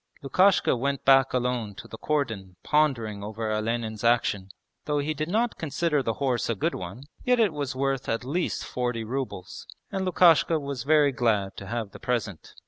Lukashka 0.23 0.75
went 0.75 1.05
back 1.05 1.31
alone 1.31 1.75
to 1.75 1.87
the 1.87 1.99
cordon 1.99 2.55
pondering 2.63 3.23
over 3.23 3.51
Olenin's 3.51 4.03
action. 4.03 4.49
Though 4.85 4.97
he 4.97 5.13
did 5.13 5.29
not 5.29 5.59
consider 5.59 6.01
the 6.01 6.13
horse 6.15 6.49
a 6.49 6.55
good 6.55 6.73
one, 6.73 7.03
yet 7.23 7.39
it 7.39 7.53
was 7.53 7.75
worth 7.75 8.09
at 8.09 8.23
least 8.23 8.65
forty 8.65 9.03
rubles 9.03 9.67
and 9.91 10.03
Lukashka 10.03 10.59
was 10.59 10.85
very 10.85 11.11
glad 11.11 11.55
to 11.57 11.67
have 11.67 11.91
the 11.91 11.99
present. 11.99 12.55